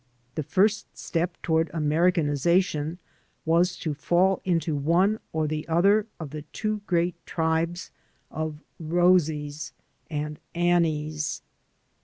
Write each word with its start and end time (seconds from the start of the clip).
The 0.33 0.41
first 0.41 0.97
step 0.97 1.39
toward 1.43 1.69
Americanization 1.75 2.97
was 3.45 3.77
to 3.77 3.93
fall 3.93 4.41
into 4.43 4.75
one 4.75 5.19
or 5.31 5.45
the 5.47 5.67
other 5.67 6.07
of 6.19 6.31
the 6.31 6.41
two 6.41 6.81
great 6.87 7.23
tribes 7.27 7.91
of 8.31 8.63
Rosies 8.81 9.73
and 10.09 10.39
Annies. 10.55 11.43